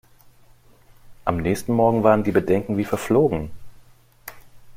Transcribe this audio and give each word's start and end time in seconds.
Am 1.25 1.37
nächsten 1.37 1.75
Morgen 1.75 2.01
waren 2.01 2.23
die 2.23 2.31
Bedenken 2.31 2.75
wie 2.75 2.85
verflogen. 2.85 3.51